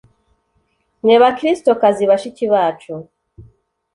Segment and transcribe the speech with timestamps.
[1.03, 2.93] mwe bakristokazi bashiki bacu